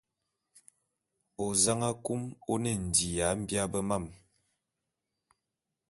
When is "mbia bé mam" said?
3.39-4.05